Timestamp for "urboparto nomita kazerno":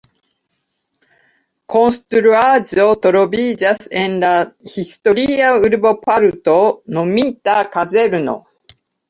5.67-8.37